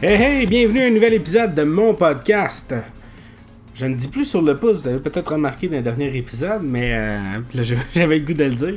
Hey 0.00 0.14
hey, 0.22 0.46
bienvenue 0.46 0.82
à 0.82 0.86
un 0.86 0.90
nouvel 0.90 1.14
épisode 1.14 1.56
de 1.56 1.64
mon 1.64 1.92
podcast. 1.92 2.72
Je 3.74 3.84
ne 3.84 3.96
dis 3.96 4.06
plus 4.06 4.26
sur 4.26 4.40
le 4.40 4.56
pouce, 4.56 4.82
vous 4.82 4.86
avez 4.86 5.00
peut-être 5.00 5.32
remarqué 5.32 5.66
dans 5.66 5.78
le 5.78 5.82
dernier 5.82 6.16
épisode, 6.16 6.62
mais 6.62 6.92
euh, 6.94 7.40
j'avais 7.94 8.20
le 8.20 8.24
goût 8.24 8.32
de 8.32 8.44
le 8.44 8.54
dire. 8.54 8.74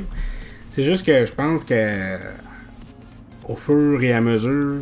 C'est 0.68 0.82
juste 0.82 1.06
que 1.06 1.24
je 1.24 1.32
pense 1.32 1.62
que 1.62 2.18
au 3.48 3.54
fur 3.54 4.02
et 4.02 4.12
à 4.12 4.20
mesure, 4.20 4.78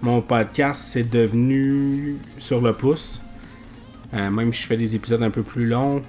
mon 0.00 0.22
podcast 0.22 0.84
c'est 0.86 1.02
devenu 1.02 2.16
sur 2.38 2.62
le 2.62 2.72
pouce. 2.72 3.22
Euh, 4.14 4.30
même 4.30 4.54
si 4.54 4.62
je 4.62 4.66
fais 4.66 4.78
des 4.78 4.96
épisodes 4.96 5.22
un 5.22 5.28
peu 5.28 5.42
plus 5.42 5.66
longs, 5.66 6.02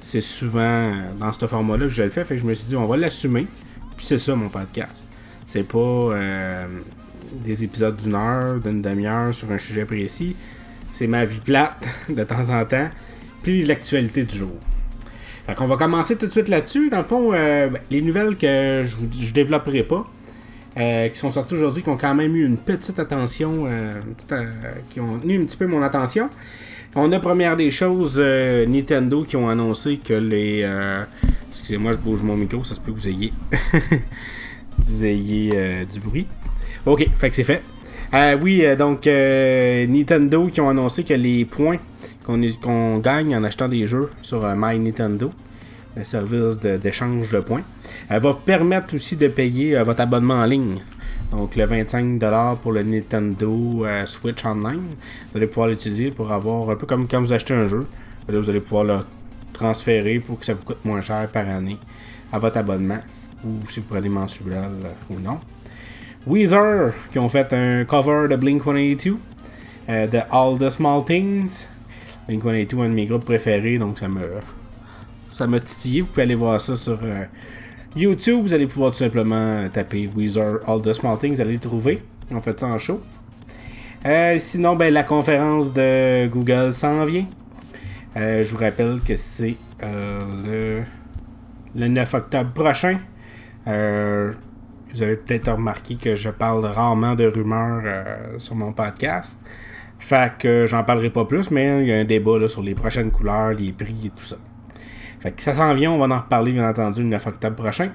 c'est 0.00 0.20
souvent 0.20 0.90
dans 1.20 1.32
ce 1.32 1.46
format-là 1.46 1.84
que 1.84 1.88
je 1.90 2.02
le 2.02 2.10
fais. 2.10 2.24
Fait 2.24 2.34
que 2.34 2.40
je 2.40 2.46
me 2.46 2.54
suis 2.54 2.66
dit, 2.66 2.74
on 2.74 2.88
va 2.88 2.96
l'assumer. 2.96 3.46
Puis 3.96 4.06
c'est 4.06 4.18
ça 4.18 4.34
mon 4.34 4.48
podcast. 4.48 5.06
C'est 5.46 5.68
pas 5.68 5.78
euh, 5.78 6.66
des 7.44 7.64
épisodes 7.64 7.96
d'une 7.96 8.14
heure, 8.14 8.60
d'une 8.60 8.82
demi-heure 8.82 9.34
sur 9.34 9.50
un 9.50 9.58
sujet 9.58 9.84
précis. 9.84 10.36
C'est 10.92 11.06
ma 11.06 11.24
vie 11.24 11.40
plate 11.40 11.84
de 12.08 12.22
temps 12.24 12.48
en 12.50 12.64
temps, 12.64 12.88
puis 13.42 13.62
l'actualité 13.64 14.24
du 14.24 14.38
jour. 14.38 14.52
Fait 15.46 15.54
qu'on 15.54 15.66
va 15.66 15.76
commencer 15.76 16.16
tout 16.16 16.26
de 16.26 16.30
suite 16.30 16.48
là-dessus. 16.48 16.88
Dans 16.88 16.98
le 16.98 17.04
fond, 17.04 17.32
euh, 17.32 17.68
ben, 17.68 17.80
les 17.90 18.00
nouvelles 18.00 18.36
que 18.36 18.82
je 18.84 18.96
ne 18.96 19.32
développerai 19.32 19.82
pas, 19.82 20.08
euh, 20.78 21.08
qui 21.08 21.18
sont 21.18 21.32
sorties 21.32 21.54
aujourd'hui, 21.54 21.82
qui 21.82 21.88
ont 21.88 21.96
quand 21.96 22.14
même 22.14 22.36
eu 22.36 22.46
une 22.46 22.58
petite 22.58 22.98
attention, 22.98 23.64
euh, 23.66 23.94
qui 24.90 25.00
ont 25.00 25.18
tenu 25.18 25.40
un 25.40 25.44
petit 25.44 25.56
peu 25.56 25.66
mon 25.66 25.82
attention. 25.82 26.30
On 26.94 27.10
a 27.10 27.18
première 27.18 27.56
des 27.56 27.70
choses, 27.70 28.20
Nintendo 28.20 29.24
qui 29.24 29.34
ont 29.36 29.48
annoncé 29.48 29.96
que 29.96 30.12
les... 30.12 30.70
Excusez-moi, 31.50 31.92
je 31.92 31.98
bouge 31.98 32.20
mon 32.20 32.36
micro, 32.36 32.62
ça 32.64 32.74
se 32.74 32.80
peut 32.80 32.92
que 32.92 32.98
vous 32.98 33.08
ayez, 33.08 33.32
vous 34.78 35.04
ayez 35.04 35.86
du 35.90 36.00
bruit. 36.00 36.26
Ok, 36.84 37.08
fait 37.16 37.30
que 37.30 37.36
c'est 37.36 37.44
fait. 37.44 37.62
Euh, 38.12 38.36
oui, 38.42 38.64
euh, 38.64 38.74
donc 38.74 39.06
euh, 39.06 39.86
Nintendo 39.86 40.48
qui 40.48 40.60
ont 40.60 40.68
annoncé 40.68 41.04
que 41.04 41.14
les 41.14 41.44
points 41.44 41.78
qu'on 42.24 42.98
gagne 42.98 43.36
en 43.36 43.44
achetant 43.44 43.68
des 43.68 43.86
jeux 43.86 44.10
sur 44.20 44.42
My 44.56 44.80
Nintendo, 44.80 45.30
le 45.96 46.02
service 46.02 46.58
d'échange 46.58 47.30
de, 47.30 47.38
points, 47.38 47.62
va 48.10 48.34
permettre 48.34 48.96
aussi 48.96 49.14
de 49.14 49.28
payer 49.28 49.80
votre 49.84 50.00
abonnement 50.00 50.34
en 50.34 50.44
ligne. 50.44 50.80
Donc 51.30 51.54
le 51.54 51.64
25$ 51.64 52.56
pour 52.58 52.72
le 52.72 52.82
Nintendo 52.82 53.86
Switch 54.06 54.44
Online, 54.44 54.82
vous 55.30 55.36
allez 55.36 55.46
pouvoir 55.46 55.68
l'utiliser 55.68 56.10
pour 56.10 56.32
avoir 56.32 56.68
un 56.70 56.76
peu 56.76 56.86
comme 56.86 57.06
quand 57.06 57.20
vous 57.20 57.32
achetez 57.32 57.54
un 57.54 57.66
jeu. 57.66 57.86
vous 58.28 58.50
allez 58.50 58.60
pouvoir 58.60 58.84
le 58.84 58.98
transférer 59.52 60.18
pour 60.18 60.38
que 60.40 60.46
ça 60.46 60.54
vous 60.54 60.64
coûte 60.64 60.84
moins 60.84 61.00
cher 61.00 61.28
par 61.28 61.48
année 61.48 61.78
à 62.32 62.38
votre 62.38 62.58
abonnement 62.58 63.00
ou 63.44 63.50
si 63.68 63.80
vous 63.80 63.86
prenez 63.88 64.08
mensuel 64.08 64.70
ou 65.10 65.20
non. 65.20 65.38
Weezer, 66.26 66.94
qui 67.10 67.18
ont 67.18 67.28
fait 67.28 67.52
un 67.52 67.84
cover 67.84 68.28
de 68.28 68.36
Blink 68.36 68.62
182, 68.62 69.16
euh, 69.88 70.06
de 70.06 70.18
All 70.30 70.56
the 70.56 70.70
Small 70.70 71.04
Things. 71.04 71.66
Blink 72.28 72.42
182, 72.42 72.82
un 72.82 72.88
de 72.90 72.94
mes 72.94 73.06
groupes 73.06 73.24
préférés, 73.24 73.78
donc 73.78 73.98
ça 73.98 74.06
me, 74.06 74.20
ça 75.28 75.46
titillé. 75.60 76.02
Vous 76.02 76.08
pouvez 76.08 76.22
aller 76.22 76.36
voir 76.36 76.60
ça 76.60 76.76
sur 76.76 77.00
euh, 77.02 77.24
YouTube. 77.96 78.42
Vous 78.42 78.54
allez 78.54 78.68
pouvoir 78.68 78.92
tout 78.92 78.98
simplement 78.98 79.68
taper 79.68 80.08
Weezer 80.14 80.60
All 80.66 80.80
the 80.80 80.92
Small 80.92 81.18
Things, 81.18 81.34
vous 81.34 81.40
allez 81.40 81.54
le 81.54 81.58
trouver. 81.58 82.00
On 82.30 82.40
fait 82.40 82.58
ça 82.58 82.66
en 82.66 82.78
show. 82.78 83.02
Euh, 84.06 84.36
sinon, 84.38 84.76
ben, 84.76 84.94
la 84.94 85.02
conférence 85.02 85.72
de 85.72 86.28
Google 86.28 86.72
s'en 86.72 87.04
vient. 87.04 87.26
je 88.14 88.48
vous 88.48 88.58
rappelle 88.58 89.00
que 89.00 89.16
c'est 89.16 89.56
le 89.80 90.84
9 91.74 92.14
octobre 92.14 92.52
prochain. 92.52 92.98
Vous 94.94 95.02
avez 95.02 95.16
peut-être 95.16 95.50
remarqué 95.52 95.96
que 95.96 96.14
je 96.14 96.28
parle 96.28 96.64
rarement 96.66 97.14
de 97.14 97.24
rumeurs 97.24 97.82
euh, 97.84 98.38
sur 98.38 98.54
mon 98.54 98.72
podcast. 98.72 99.42
Fait 99.98 100.32
que 100.38 100.66
j'en 100.66 100.84
parlerai 100.84 101.10
pas 101.10 101.24
plus, 101.24 101.50
mais 101.50 101.82
il 101.82 101.88
y 101.88 101.92
a 101.92 101.96
un 101.96 102.04
débat 102.04 102.48
sur 102.48 102.62
les 102.62 102.74
prochaines 102.74 103.10
couleurs, 103.10 103.52
les 103.52 103.72
prix 103.72 104.06
et 104.06 104.10
tout 104.10 104.24
ça. 104.24 104.36
Fait 105.20 105.30
que 105.30 105.40
ça 105.40 105.54
s'en 105.54 105.72
vient, 105.74 105.92
on 105.92 105.98
va 105.98 106.14
en 106.14 106.18
reparler 106.18 106.52
bien 106.52 106.68
entendu 106.68 107.00
le 107.02 107.08
9 107.08 107.26
octobre 107.26 107.56
prochain. 107.56 107.90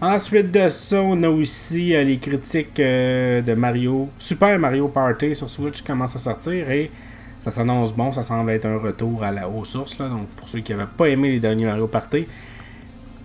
Ensuite 0.00 0.50
de 0.50 0.68
ça, 0.68 1.00
on 1.00 1.22
a 1.22 1.28
aussi 1.28 1.94
euh, 1.94 2.02
les 2.04 2.18
critiques 2.18 2.80
euh, 2.80 3.42
de 3.42 3.54
Mario, 3.54 4.08
Super 4.18 4.58
Mario 4.58 4.88
Party 4.88 5.36
sur 5.36 5.48
Switch 5.48 5.74
qui 5.74 5.84
commencent 5.84 6.16
à 6.16 6.18
sortir 6.18 6.70
et 6.70 6.90
ça 7.40 7.50
s'annonce 7.50 7.92
bon, 7.94 8.12
ça 8.12 8.22
semble 8.22 8.50
être 8.50 8.66
un 8.66 8.78
retour 8.78 9.22
à 9.22 9.30
la, 9.30 9.48
aux 9.48 9.64
sources. 9.64 9.98
donc 9.98 10.28
pour 10.30 10.48
ceux 10.48 10.60
qui 10.60 10.72
n'avaient 10.72 10.90
pas 10.96 11.06
aimé 11.06 11.30
les 11.30 11.40
derniers 11.40 11.66
Mario 11.66 11.86
Party, 11.86 12.26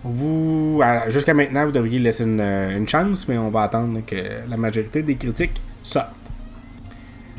vous, 0.04 0.80
jusqu'à 1.08 1.34
maintenant, 1.34 1.64
vous 1.66 1.72
devriez 1.72 1.98
laisser 1.98 2.24
une, 2.24 2.88
chance, 2.88 3.26
mais 3.28 3.36
on 3.36 3.50
va 3.50 3.62
attendre 3.62 4.00
que 4.06 4.16
la 4.48 4.56
majorité 4.56 5.02
des 5.02 5.16
critiques 5.16 5.60
sortent. 5.82 6.14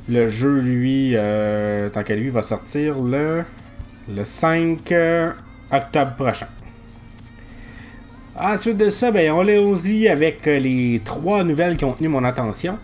Le 0.10 0.28
jeu, 0.28 0.60
lui, 0.60 1.12
euh, 1.14 1.90
tant 1.90 2.04
qu'à 2.04 2.16
lui, 2.16 2.30
va 2.30 2.42
sortir 2.42 3.00
le, 3.00 3.44
le 4.14 4.26
5 4.26 4.92
euh, 4.92 5.32
octobre 5.72 6.16
prochain. 6.16 6.48
Ensuite 8.36 8.78
de 8.78 8.90
ça, 8.90 9.12
ben, 9.12 9.32
on 9.32 9.46
y 9.46 10.08
avec 10.08 10.48
euh, 10.48 10.60
les 10.60 11.02
trois 11.06 11.44
nouvelles 11.44 11.78
qui 11.78 11.86
ont 11.86 11.94
tenu 11.94 12.08
mon 12.08 12.24
attention. 12.24 12.80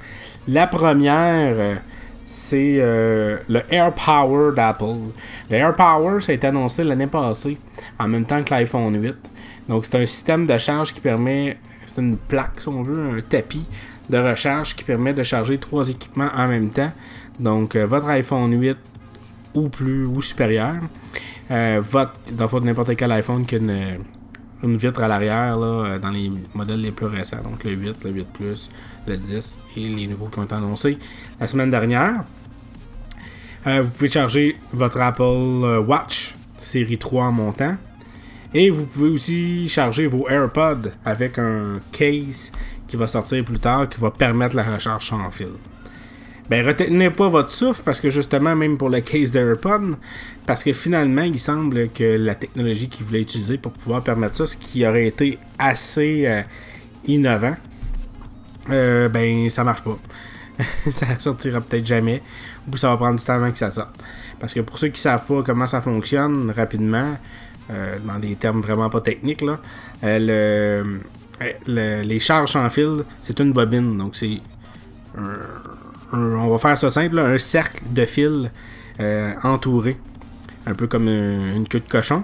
La 0.47 0.67
première, 0.67 1.79
c'est 2.25 2.77
le 2.77 3.61
Air 3.71 3.91
Power 3.93 4.53
d'Apple. 4.55 5.09
Le 5.49 5.55
Air 5.55 5.75
Power, 5.75 6.21
ça 6.21 6.31
a 6.31 6.35
été 6.35 6.45
annoncé 6.45 6.83
l'année 6.83 7.07
passée, 7.07 7.57
en 7.97 8.07
même 8.07 8.25
temps 8.25 8.43
que 8.43 8.53
l'iPhone 8.53 9.01
8. 9.01 9.15
Donc, 9.67 9.85
c'est 9.85 10.01
un 10.01 10.05
système 10.05 10.45
de 10.45 10.57
charge 10.57 10.93
qui 10.93 11.01
permet, 11.01 11.57
c'est 11.85 12.01
une 12.01 12.17
plaque, 12.17 12.59
si 12.59 12.67
on 12.67 12.83
veut, 12.83 13.17
un 13.17 13.21
tapis 13.21 13.65
de 14.09 14.17
recharge 14.17 14.75
qui 14.75 14.83
permet 14.83 15.13
de 15.13 15.23
charger 15.23 15.57
trois 15.57 15.89
équipements 15.89 16.29
en 16.35 16.47
même 16.47 16.69
temps. 16.69 16.91
Donc, 17.39 17.75
euh, 17.75 17.85
votre 17.85 18.07
iPhone 18.07 18.59
8 18.59 18.77
ou 19.55 19.69
plus 19.69 20.05
ou 20.05 20.21
supérieur, 20.21 20.75
euh, 21.49 21.81
votre, 21.83 22.13
dans 22.33 22.59
n'importe 22.59 22.95
quel 22.95 23.11
iPhone 23.11 23.45
qui 23.45 23.55
a 23.55 23.57
une, 23.57 24.77
vitre 24.77 25.01
à 25.03 25.07
l'arrière 25.07 25.57
euh, 25.59 25.99
dans 25.99 26.09
les 26.09 26.31
modèles 26.53 26.81
les 26.81 26.91
plus 26.91 27.05
récents, 27.05 27.41
donc 27.43 27.63
le 27.63 27.71
8, 27.71 28.03
le 28.03 28.11
8 28.11 28.27
Plus, 28.33 28.69
le 29.07 29.15
10 29.15 29.59
et 29.77 29.79
les 29.79 30.07
nouveaux 30.07 30.27
qui 30.27 30.39
ont 30.39 30.43
été 30.43 30.55
annoncés 30.55 30.97
la 31.39 31.45
semaine 31.47 31.69
dernière. 31.69 32.23
vous 33.65 33.89
pouvez 33.89 34.09
charger 34.09 34.55
votre 34.73 34.99
Apple 34.99 35.83
Watch 35.87 36.35
série 36.59 36.97
3 36.97 37.25
en 37.25 37.31
montant. 37.31 37.77
Et 38.53 38.69
vous 38.69 38.85
pouvez 38.85 39.09
aussi 39.09 39.67
charger 39.67 40.07
vos 40.07 40.29
AirPods 40.29 40.91
avec 41.03 41.39
un 41.39 41.79
case 41.91 42.51
qui 42.87 42.95
va 42.95 43.07
sortir 43.07 43.43
plus 43.43 43.59
tard 43.59 43.89
qui 43.89 43.99
va 43.99 44.11
permettre 44.11 44.55
la 44.55 44.63
recharge 44.63 45.07
sans 45.07 45.31
fil. 45.31 45.49
Ben, 46.49 46.65
retenez 46.65 47.09
pas 47.09 47.27
votre 47.27 47.49
souffle 47.49 47.81
parce 47.83 47.99
que 47.99 48.11
justement, 48.11 48.55
même 48.55 48.77
pour 48.77 48.89
le 48.89 49.01
case 49.01 49.31
d'AirPod, 49.31 49.95
parce 50.45 50.63
que 50.63 50.73
finalement, 50.73 51.23
il 51.23 51.39
semble 51.39 51.89
que 51.89 52.17
la 52.17 52.35
technologie 52.35 52.87
qu'ils 52.87 53.05
voulaient 53.05 53.21
utiliser 53.21 53.57
pour 53.57 53.71
pouvoir 53.71 54.03
permettre 54.03 54.35
ça, 54.35 54.45
ce 54.45 54.55
qui 54.55 54.85
aurait 54.85 55.07
été 55.07 55.39
assez 55.57 56.27
euh, 56.27 56.43
innovant, 57.07 57.55
euh, 58.69 59.09
ben, 59.09 59.49
ça 59.49 59.63
marche 59.63 59.81
pas. 59.81 59.97
ça 60.91 61.07
sortira 61.19 61.61
peut-être 61.61 61.85
jamais, 61.85 62.21
ou 62.71 62.77
ça 62.77 62.89
va 62.89 62.97
prendre 62.97 63.19
du 63.19 63.25
temps 63.25 63.33
avant 63.33 63.51
que 63.51 63.57
ça 63.57 63.71
sorte. 63.71 63.95
Parce 64.39 64.53
que 64.53 64.59
pour 64.59 64.77
ceux 64.77 64.89
qui 64.89 65.01
savent 65.01 65.25
pas 65.25 65.41
comment 65.43 65.65
ça 65.65 65.81
fonctionne 65.81 66.51
rapidement, 66.55 67.17
dans 67.69 68.19
des 68.19 68.35
termes 68.35 68.61
vraiment 68.61 68.89
pas 68.89 69.01
techniques, 69.01 69.41
là, 69.41 69.59
euh, 70.03 70.99
le, 71.67 72.03
les 72.03 72.19
charges 72.19 72.53
sans 72.53 72.69
fil, 72.69 73.03
c'est 73.21 73.39
une 73.39 73.53
bobine. 73.53 73.97
Donc, 73.97 74.15
c'est 74.15 74.39
on 76.11 76.47
va 76.49 76.57
faire 76.57 76.77
ça 76.77 76.89
simple, 76.89 77.19
un 77.19 77.37
cercle 77.37 77.83
de 77.91 78.05
fil 78.05 78.51
euh, 78.99 79.33
entouré, 79.43 79.97
un 80.65 80.73
peu 80.73 80.87
comme 80.87 81.07
une, 81.07 81.67
queue 81.67 81.79
de 81.79 81.89
cochon. 81.89 82.23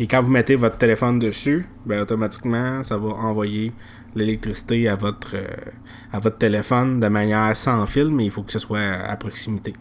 Et 0.00 0.06
quand 0.06 0.22
vous 0.22 0.30
mettez 0.30 0.56
votre 0.56 0.78
téléphone 0.78 1.18
dessus, 1.18 1.66
ben, 1.86 2.00
automatiquement, 2.00 2.82
ça 2.82 2.96
va 2.96 3.08
envoyer 3.08 3.72
l'électricité 4.14 4.88
à 4.88 4.94
votre 4.96 5.28
téléphone 6.38 7.00
de 7.00 7.08
manière 7.08 7.56
sans 7.56 7.84
fil, 7.86 8.08
mais 8.08 8.24
il 8.24 8.30
faut 8.30 8.42
que 8.42 8.52
ce 8.52 8.58
soit 8.58 8.80
à 8.80 9.16
proximité. 9.16 9.74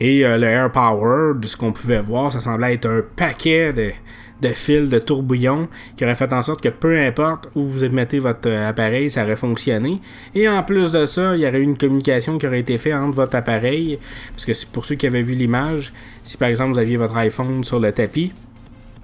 Et 0.00 0.22
le 0.22 0.44
Air 0.44 0.70
Power, 0.70 1.34
de 1.34 1.46
ce 1.46 1.56
qu'on 1.56 1.72
pouvait 1.72 2.00
voir, 2.00 2.32
ça 2.32 2.40
semblait 2.40 2.74
être 2.74 2.88
un 2.88 3.02
paquet 3.16 3.72
de, 3.72 3.90
de 4.40 4.48
fil, 4.48 4.88
de 4.88 4.98
tourbillon, 4.98 5.68
qui 5.96 6.04
aurait 6.04 6.14
fait 6.14 6.32
en 6.32 6.42
sorte 6.42 6.62
que 6.62 6.68
peu 6.68 6.96
importe 6.98 7.48
où 7.54 7.64
vous 7.64 7.88
mettez 7.88 8.20
votre 8.20 8.48
euh, 8.48 8.68
appareil, 8.68 9.10
ça 9.10 9.24
aurait 9.24 9.36
fonctionné. 9.36 10.00
Et 10.34 10.48
en 10.48 10.62
plus 10.62 10.92
de 10.92 11.06
ça, 11.06 11.34
il 11.34 11.42
y 11.42 11.46
aurait 11.46 11.58
eu 11.58 11.62
une 11.62 11.76
communication 11.76 12.38
qui 12.38 12.46
aurait 12.46 12.60
été 12.60 12.78
faite 12.78 12.94
entre 12.94 13.16
votre 13.16 13.34
appareil, 13.34 13.98
parce 14.30 14.44
que 14.44 14.52
pour 14.72 14.84
ceux 14.84 14.94
qui 14.94 15.06
avaient 15.06 15.22
vu 15.22 15.34
l'image, 15.34 15.92
si 16.22 16.36
par 16.36 16.48
exemple 16.48 16.72
vous 16.74 16.78
aviez 16.78 16.96
votre 16.96 17.16
iPhone 17.16 17.64
sur 17.64 17.80
le 17.80 17.90
tapis, 17.90 18.32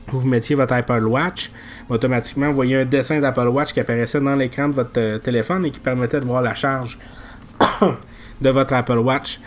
vous 0.09 0.21
mettiez 0.21 0.55
votre 0.55 0.75
Apple 0.75 1.05
Watch, 1.05 1.51
automatiquement 1.89 2.49
vous 2.49 2.57
voyez 2.57 2.77
un 2.77 2.85
dessin 2.85 3.21
d'Apple 3.21 3.49
Watch 3.49 3.73
qui 3.73 3.81
apparaissait 3.81 4.21
dans 4.21 4.37
l'écran 4.37 4.69
de 4.69 4.75
votre 4.75 4.99
euh, 4.99 5.19
téléphone 5.19 5.65
et 5.65 5.71
qui 5.71 5.81
permettait 5.81 6.21
de 6.21 6.27
voir 6.27 6.43
la 6.43 6.55
charge 6.55 6.99
de 8.41 8.51
votre 8.51 8.75
Apple 8.75 8.99
Watch 8.99 9.41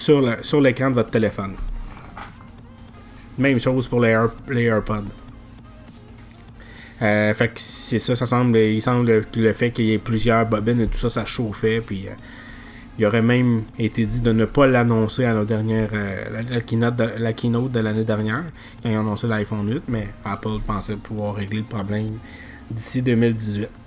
sur 0.00 0.60
l'écran 0.60 0.90
de 0.90 0.94
votre 0.94 1.10
téléphone. 1.10 1.54
Même 3.38 3.60
chose 3.60 3.86
pour 3.86 4.00
les, 4.00 4.10
AirPods. 4.10 5.04
Euh, 7.02 7.34
fait 7.34 7.48
que 7.48 7.54
c'est 7.56 7.98
ça, 7.98 8.14
ça 8.14 8.26
semble, 8.26 8.58
il 8.58 8.82
semble 8.82 9.24
le 9.34 9.52
fait 9.52 9.70
qu'il 9.70 9.86
y 9.86 9.92
ait 9.94 9.98
plusieurs 9.98 10.44
bobines 10.44 10.80
et 10.82 10.86
tout 10.86 10.98
ça, 10.98 11.08
ça 11.08 11.24
chauffait, 11.24 11.80
puis 11.80 12.08
euh, 12.08 12.12
Il 12.98 13.06
aurait 13.06 13.22
même 13.22 13.64
été 13.78 14.04
dit 14.04 14.20
de 14.20 14.32
ne 14.32 14.44
pas 14.44 14.66
l'annoncer 14.66 15.24
à 15.24 15.32
la 15.32 15.46
dernière 15.46 15.88
la, 16.50 16.60
keynote 16.60 16.96
de, 16.96 17.08
la 17.18 17.32
keynote 17.32 17.72
de 17.72 17.80
l'année 17.80 18.04
dernière, 18.04 18.44
quand 18.82 18.90
ils 18.90 18.96
ont 18.96 19.00
annoncé 19.00 19.26
l'iPhone 19.26 19.66
8, 19.70 19.84
mais 19.88 20.08
Apple 20.24 20.60
pensait 20.66 20.96
pouvoir 20.96 21.36
régler 21.36 21.58
le 21.58 21.64
problème 21.64 22.18
d'ici 22.70 23.00
2018. 23.00 23.79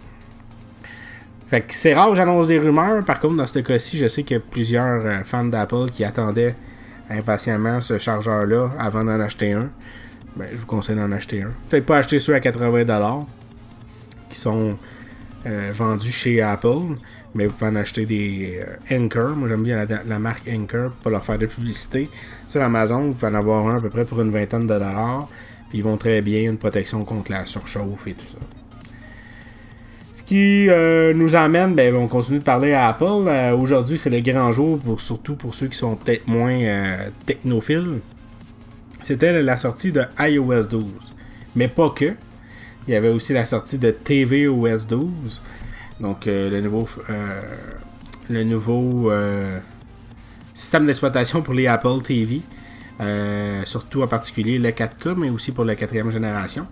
Fait 1.54 1.62
que 1.62 1.72
c'est 1.76 1.94
rare 1.94 2.10
que 2.10 2.16
j'annonce 2.16 2.48
des 2.48 2.58
rumeurs. 2.58 3.06
Par 3.06 3.20
contre, 3.20 3.36
dans 3.36 3.46
ce 3.46 3.60
cas-ci, 3.60 4.00
je 4.00 4.08
sais 4.08 4.24
qu'il 4.24 4.38
y 4.38 4.40
a 4.40 4.42
plusieurs 4.42 5.24
fans 5.24 5.46
d'Apple 5.46 5.92
qui 5.92 6.04
attendaient 6.04 6.56
impatiemment 7.12 7.80
ce 7.80 8.00
chargeur-là 8.00 8.72
avant 8.80 9.04
d'en 9.04 9.20
acheter 9.20 9.52
un. 9.54 9.70
Ben, 10.36 10.48
je 10.52 10.58
vous 10.58 10.66
conseille 10.66 10.96
d'en 10.96 11.12
acheter 11.12 11.44
un. 11.44 11.52
Peut-être 11.70 11.86
pas 11.86 11.98
acheter 11.98 12.18
ceux 12.18 12.34
à 12.34 12.40
80$ 12.40 13.26
qui 14.32 14.40
sont 14.40 14.80
euh, 15.46 15.72
vendus 15.76 16.12
chez 16.12 16.42
Apple, 16.42 16.98
mais 17.36 17.46
vous 17.46 17.54
pouvez 17.54 17.70
en 17.70 17.76
acheter 17.76 18.08
des 18.08 18.60
euh, 18.60 18.98
Anchor. 19.00 19.36
Moi 19.36 19.48
j'aime 19.48 19.62
bien 19.62 19.86
la, 20.08 20.18
marque 20.18 20.50
Anchor 20.52 20.90
pour 21.04 21.12
leur 21.12 21.24
faire 21.24 21.38
de 21.38 21.46
publicité. 21.46 22.10
Sur 22.48 22.64
Amazon, 22.64 23.10
vous 23.10 23.14
pouvez 23.14 23.32
en 23.32 23.36
avoir 23.36 23.68
un 23.68 23.78
à 23.78 23.80
peu 23.80 23.92
près 23.92 24.06
pour 24.06 24.20
une 24.22 24.32
vingtaine 24.32 24.64
de 24.64 24.74
dollars. 24.74 25.28
Puis 25.70 25.78
ils 25.78 25.84
vont 25.84 25.98
très 25.98 26.24
bien, 26.24 26.50
une 26.50 26.58
protection 26.58 27.06
contre 27.06 27.32
la 27.32 27.46
surchauffe 27.46 28.08
et 28.08 28.14
tout 28.16 28.26
ça. 28.26 28.63
Ce 30.26 30.30
qui 30.30 30.70
euh, 30.70 31.14
nous 31.14 31.36
amène, 31.36 31.76
ben, 31.76 31.94
on 31.96 32.08
continue 32.08 32.40
de 32.40 32.44
parler 32.44 32.74
à 32.74 32.88
Apple. 32.88 33.30
Aujourd'hui, 33.58 33.98
c'est 33.98 34.10
le 34.10 34.22
grand 34.22 34.52
jour, 34.52 34.80
pour, 34.80 35.02
surtout 35.02 35.36
pour 35.36 35.54
ceux 35.54 35.68
qui 35.68 35.78
sont 35.78 35.96
peut-être 35.98 36.28
moins 36.28 36.60
technophiles 37.26 38.00
c'était 39.04 39.44
la 39.44 39.58
sortie 39.58 39.92
de 39.92 40.06
iOS 40.18 40.64
12. 40.64 40.86
Mais 41.58 41.68
pas 41.68 41.90
que. 41.90 42.16
Il 42.88 42.94
y 42.94 42.96
avait 42.96 43.10
aussi 43.10 43.34
la 43.34 43.44
sortie 43.44 43.78
de 43.78 43.92
tvOS 43.92 44.88
12. 44.88 45.42
Donc 46.00 46.26
euh, 46.26 46.50
le 46.50 46.62
nouveau, 46.62 46.88
euh, 47.10 47.42
le 48.30 48.44
nouveau 48.46 49.12
euh, 49.12 49.60
système 50.54 50.86
d'exploitation 50.86 51.42
pour 51.42 51.54
les 51.54 51.68
Apple 51.68 52.02
TV. 52.02 52.42
surtout 53.66 54.04
en 54.04 54.08
particulier 54.08 54.58
le 54.58 54.70
4K, 54.70 55.16
mais 55.18 55.30
aussi 55.30 55.52
pour 55.52 55.66
la 55.66 55.76
quatrième 55.76 56.10
génération. 56.10 56.66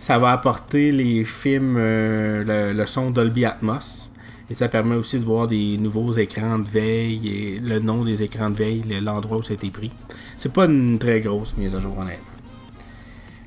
Ça 0.00 0.18
va 0.18 0.32
apporter 0.32 0.90
les 0.90 1.24
films, 1.24 1.76
le, 1.76 2.72
le, 2.72 2.86
son 2.86 3.10
Dolby 3.10 3.44
Atmos. 3.44 4.10
Et 4.48 4.54
ça 4.54 4.68
permet 4.68 4.96
aussi 4.96 5.20
de 5.20 5.24
voir 5.24 5.46
des 5.46 5.78
nouveaux 5.78 6.12
écrans 6.12 6.58
de 6.58 6.68
veille 6.68 7.28
et 7.28 7.60
le 7.60 7.78
nom 7.78 8.02
des 8.04 8.22
écrans 8.24 8.50
de 8.50 8.56
veille, 8.56 8.82
l'endroit 9.00 9.36
où 9.36 9.42
ça 9.44 9.52
a 9.52 9.54
été 9.54 9.70
pris. 9.70 9.92
C'est 10.36 10.52
pas 10.52 10.64
une 10.64 10.98
très 10.98 11.20
grosse 11.20 11.56
mise 11.56 11.76
à 11.76 11.78
jour 11.78 11.96
honnêtement. 11.96 12.24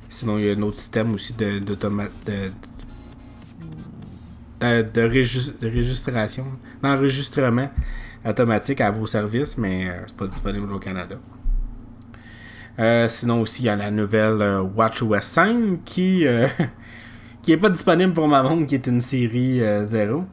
Sinon, 0.08 0.38
il 0.38 0.46
y 0.46 0.50
a 0.50 0.54
un 0.54 0.62
autre 0.62 0.78
système 0.78 1.12
aussi 1.12 1.34
de, 1.34 1.58
de, 1.58 1.74
de, 1.74 1.90
de 2.26 2.52
d'enregistrement 6.82 7.68
automatique 8.24 8.80
à 8.80 8.90
vos 8.90 9.06
services, 9.06 9.58
mais 9.58 9.88
euh, 9.88 10.04
c'est 10.06 10.16
pas 10.16 10.26
disponible 10.26 10.72
au 10.72 10.78
Canada. 10.78 11.16
Euh, 12.78 13.08
sinon 13.08 13.40
aussi, 13.40 13.62
il 13.62 13.66
y 13.66 13.68
a 13.68 13.76
la 13.76 13.90
nouvelle 13.90 14.42
euh, 14.42 14.60
WatchOS 14.62 15.20
5 15.20 15.84
qui, 15.84 16.26
qui 17.42 17.52
est 17.52 17.56
pas 17.56 17.70
disponible 17.70 18.12
pour 18.12 18.28
ma 18.28 18.42
montre, 18.42 18.66
qui 18.66 18.74
est 18.74 18.86
une 18.86 19.00
série 19.00 19.60
0. 19.84 20.24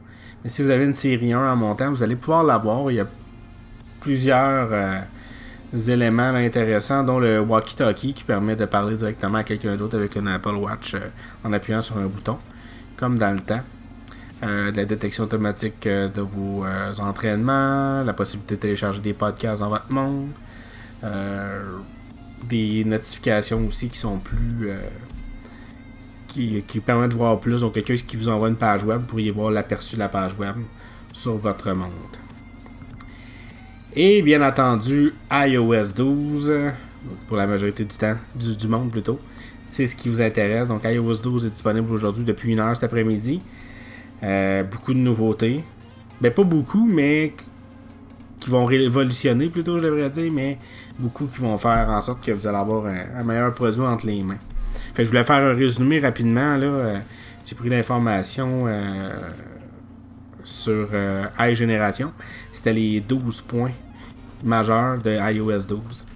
Mais 0.44 0.50
si 0.50 0.62
vous 0.62 0.70
avez 0.70 0.84
une 0.84 0.94
série 0.94 1.32
1 1.32 1.52
en 1.52 1.56
montant, 1.56 1.90
vous 1.90 2.02
allez 2.02 2.16
pouvoir 2.16 2.42
l'avoir. 2.42 2.90
Il 2.90 2.96
y 2.96 3.00
a 3.00 3.06
plusieurs 4.02 4.68
euh, 4.72 5.00
éléments 5.88 6.34
intéressants, 6.34 7.04
dont 7.04 7.18
le 7.18 7.40
walkie-talkie 7.40 8.14
qui 8.14 8.24
permet 8.24 8.56
de 8.56 8.64
parler 8.64 8.96
directement 8.96 9.38
à 9.38 9.44
quelqu'un 9.44 9.76
d'autre 9.76 9.96
avec 9.96 10.16
un 10.16 10.26
Apple 10.26 10.56
Watch 10.56 10.94
euh, 10.94 11.08
en 11.44 11.52
appuyant 11.52 11.82
sur 11.82 11.96
un 11.98 12.06
bouton, 12.06 12.38
comme 12.96 13.16
dans 13.16 13.30
le 13.30 13.40
temps. 13.40 13.60
Euh, 14.42 14.72
la 14.74 14.84
détection 14.84 15.24
automatique 15.24 15.86
de 15.86 16.20
vos 16.20 16.64
entraînements, 16.98 18.02
la 18.02 18.12
possibilité 18.12 18.56
de 18.56 18.60
télécharger 18.60 19.00
des 19.00 19.14
podcasts 19.14 19.62
dans 19.62 19.68
votre 19.68 19.92
monde, 19.92 20.30
des 22.48 22.84
notifications 22.84 23.66
aussi 23.66 23.88
qui 23.88 23.98
sont 23.98 24.18
plus 24.18 24.70
qui, 26.32 26.80
permet 26.84 27.08
de 27.08 27.14
voir 27.14 27.38
plus. 27.38 27.60
Donc, 27.60 27.74
quelqu'un 27.74 27.96
qui 27.96 28.16
vous 28.16 28.28
envoie 28.28 28.48
une 28.48 28.56
page 28.56 28.84
web, 28.84 29.00
vous 29.00 29.06
pourriez 29.06 29.30
voir 29.30 29.50
l'aperçu 29.50 29.94
de 29.94 30.00
la 30.00 30.08
page 30.08 30.34
web 30.38 30.56
sur 31.12 31.36
votre 31.36 31.72
monde. 31.72 31.88
Et 33.94 34.22
bien 34.22 34.46
entendu, 34.46 35.12
iOS 35.30 35.92
12, 35.94 36.52
pour 37.28 37.36
la 37.36 37.46
majorité 37.46 37.84
du 37.84 37.96
temps, 37.96 38.16
du, 38.34 38.66
monde 38.66 38.90
plutôt, 38.90 39.20
c'est 39.66 39.86
ce 39.86 39.94
qui 39.94 40.08
vous 40.08 40.22
intéresse. 40.22 40.68
Donc, 40.68 40.82
iOS 40.84 41.16
12 41.16 41.46
est 41.46 41.50
disponible 41.50 41.92
aujourd'hui 41.92 42.24
depuis 42.24 42.52
une 42.52 42.60
heure 42.60 42.74
cet 42.74 42.84
après-midi. 42.84 43.42
Euh, 44.22 44.62
beaucoup 44.62 44.94
de 44.94 44.98
nouveautés. 44.98 45.62
Ben, 46.20 46.32
pas 46.32 46.44
beaucoup, 46.44 46.86
mais 46.86 47.34
qui 48.44 48.50
vont 48.50 48.64
révolutionner 48.64 49.48
plutôt, 49.48 49.78
je 49.78 49.84
devrais 49.84 50.10
dire, 50.10 50.32
mais 50.32 50.58
beaucoup 50.98 51.26
qui 51.26 51.40
vont 51.40 51.56
faire 51.58 51.88
en 51.88 52.00
sorte 52.00 52.24
que 52.24 52.32
vous 52.32 52.46
allez 52.46 52.58
avoir 52.58 52.86
un 52.86 53.24
meilleur 53.24 53.52
produit 53.54 53.82
entre 53.82 54.06
les 54.06 54.22
mains. 54.22 54.38
Fait 54.94 55.04
je 55.04 55.10
voulais 55.10 55.24
faire 55.24 55.36
un 55.36 55.54
résumé 55.54 56.00
rapidement. 56.00 56.56
Là. 56.56 56.66
Euh, 56.66 56.98
j'ai 57.46 57.54
pris 57.54 57.68
l'information 57.68 58.64
euh, 58.66 59.10
sur 60.42 60.88
euh, 60.92 61.24
iGénération. 61.38 62.12
C'était 62.52 62.72
les 62.72 63.00
12 63.00 63.40
points 63.42 63.72
majeurs 64.44 64.98
de 64.98 65.18
iOS 65.32 65.64
12. 65.66 66.06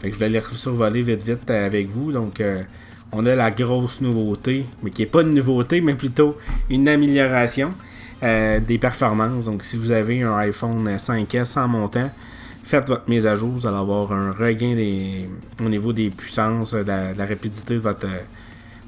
Fait 0.00 0.08
que 0.08 0.12
je 0.12 0.14
voulais 0.14 0.28
les 0.28 0.42
survoler 0.48 1.02
vite 1.02 1.22
vite 1.22 1.50
avec 1.50 1.88
vous. 1.88 2.12
Donc 2.12 2.42
on 3.12 3.24
a 3.26 3.34
la 3.34 3.50
grosse 3.50 4.00
nouveauté, 4.00 4.66
mais 4.82 4.90
qui 4.90 5.02
n'est 5.02 5.06
pas 5.06 5.22
une 5.22 5.34
nouveauté, 5.34 5.80
mais 5.80 5.94
plutôt 5.94 6.36
une 6.68 6.88
amélioration 6.88 7.72
des 8.22 8.78
performances. 8.78 9.46
Donc 9.46 9.64
si 9.64 9.76
vous 9.76 9.90
avez 9.90 10.22
un 10.22 10.36
iPhone 10.38 10.88
5S 10.88 11.58
en 11.58 11.68
montant, 11.68 12.10
faites 12.64 12.88
votre 12.88 13.08
mise 13.08 13.26
à 13.26 13.36
jour, 13.36 13.50
vous 13.50 13.66
allez 13.66 13.76
avoir 13.76 14.12
un 14.12 14.32
regain 14.32 14.74
au 15.60 15.68
niveau 15.68 15.92
des 15.92 16.10
puissances, 16.10 16.72
de 16.72 16.84
la, 16.84 17.26
rapidité 17.26 17.74
de 17.74 17.80
votre. 17.80 18.06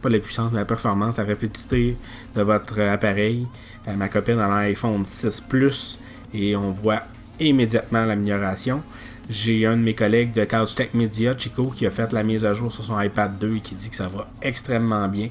Pas 0.03 0.09
la 0.09 0.19
puissance, 0.19 0.51
mais 0.53 0.59
la 0.59 0.65
performance, 0.65 1.17
la 1.17 1.25
rapidité 1.25 1.97
de 2.35 2.43
votre 2.43 2.81
appareil. 2.81 3.47
Euh, 3.89 3.95
ma 3.95 4.09
copine 4.09 4.39
a 4.39 4.49
l'iPhone 4.49 5.05
6 5.05 5.41
Plus 5.43 5.99
et 6.35 6.55
on 6.57 6.71
voit 6.71 7.03
immédiatement 7.41 8.05
l'amélioration. 8.05 8.83
J'ai 9.29 9.67
un 9.67 9.77
de 9.77 9.83
mes 9.83 9.95
collègues 9.95 10.33
de 10.33 10.45
Couch 10.45 10.75
Tech 10.75 10.91
Media, 10.95 11.37
Chico, 11.37 11.73
qui 11.75 11.87
a 11.87 11.91
fait 11.91 12.13
la 12.13 12.23
mise 12.23 12.45
à 12.45 12.53
jour 12.53 12.73
sur 12.73 12.85
son 12.85 13.01
iPad 13.01 13.39
2 13.39 13.57
et 13.57 13.61
qui 13.61 13.75
dit 13.75 13.91
que 13.91 13.97
ça 13.97 14.09
va 14.09 14.29
extrêmement 14.43 15.09
bien. 15.09 15.29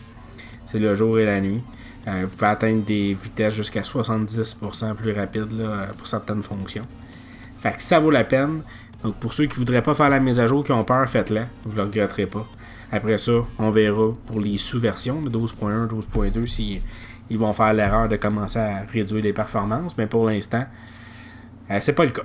C'est 0.65 0.79
le 0.79 0.95
jour 0.95 1.19
et 1.19 1.25
la 1.25 1.39
nuit. 1.39 1.61
Euh, 2.07 2.25
vous 2.25 2.35
pouvez 2.35 2.47
atteindre 2.47 2.83
des 2.83 3.17
vitesses 3.21 3.55
jusqu'à 3.55 3.81
70% 3.81 4.95
plus 4.95 5.13
rapides 5.13 5.53
pour 5.97 6.07
certaines 6.07 6.43
fonctions. 6.43 6.85
Fait 7.59 7.73
que 7.73 7.81
ça 7.81 7.99
vaut 7.99 8.11
la 8.11 8.23
peine. 8.23 8.61
Donc 9.03 9.15
pour 9.15 9.33
ceux 9.33 9.45
qui 9.45 9.57
voudraient 9.57 9.81
pas 9.81 9.95
faire 9.95 10.09
la 10.09 10.19
mise 10.19 10.39
à 10.39 10.47
jour, 10.47 10.63
qui 10.63 10.71
ont 10.71 10.83
peur, 10.83 11.07
faites-la. 11.09 11.45
Vous 11.63 11.71
ne 11.71 11.77
le 11.77 11.83
regretterez 11.83 12.27
pas. 12.27 12.45
Après 12.91 13.17
ça, 13.17 13.31
on 13.57 13.71
verra 13.71 14.13
pour 14.25 14.39
les 14.39 14.57
sous-versions 14.57 15.21
de 15.21 15.29
12.1, 15.29 15.87
12.2 15.87 16.47
si 16.47 16.81
ils 17.29 17.37
vont 17.37 17.53
faire 17.53 17.73
l'erreur 17.73 18.07
de 18.07 18.15
commencer 18.15 18.59
à 18.59 18.83
réduire 18.91 19.23
les 19.23 19.33
performances. 19.33 19.97
Mais 19.97 20.05
pour 20.05 20.27
l'instant, 20.27 20.65
euh, 21.71 21.77
c'est 21.81 21.93
pas 21.93 22.05
le 22.05 22.11
cas. 22.11 22.23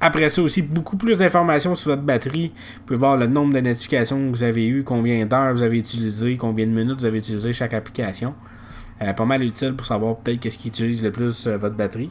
Après 0.00 0.28
ça 0.28 0.42
aussi, 0.42 0.60
beaucoup 0.60 0.96
plus 0.96 1.18
d'informations 1.18 1.74
sur 1.74 1.90
votre 1.90 2.02
batterie. 2.02 2.52
Vous 2.78 2.82
pouvez 2.86 2.98
voir 2.98 3.16
le 3.16 3.26
nombre 3.26 3.54
de 3.54 3.60
notifications 3.60 4.18
que 4.18 4.36
vous 4.36 4.44
avez 4.44 4.66
eu, 4.66 4.84
combien 4.84 5.24
d'heures 5.24 5.54
vous 5.54 5.62
avez 5.62 5.78
utilisé, 5.78 6.36
combien 6.36 6.66
de 6.66 6.72
minutes 6.72 7.00
vous 7.00 7.06
avez 7.06 7.18
utilisé 7.18 7.52
chaque 7.52 7.72
application. 7.72 8.34
Euh, 9.02 9.12
pas 9.12 9.24
mal 9.24 9.42
utile 9.42 9.74
pour 9.74 9.86
savoir 9.86 10.16
peut-être 10.16 10.40
qu'est-ce 10.40 10.58
qui 10.58 10.68
utilise 10.68 11.02
le 11.02 11.12
plus 11.12 11.46
euh, 11.46 11.58
votre 11.58 11.74
batterie. 11.74 12.10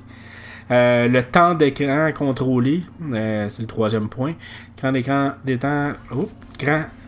Euh, 0.71 1.07
le 1.07 1.21
temps 1.21 1.53
d'écran 1.53 2.11
contrôlé, 2.13 2.83
euh, 3.13 3.47
c'est 3.49 3.61
le 3.61 3.67
troisième 3.67 4.09
point. 4.09 4.33
Temps 4.75 4.91
d'écran, 4.91 5.33
des 5.43 5.59
temps, 5.59 5.91
oh, 6.11 6.29